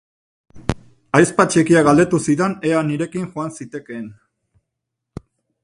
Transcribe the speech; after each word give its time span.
Ahizpa 1.17 1.45
txikiak 1.55 1.85
galdetu 1.89 2.21
zidan 2.25 2.57
ea 2.71 2.81
nirekin 2.89 3.29
joan 3.37 3.55
zitekeen. 3.59 4.09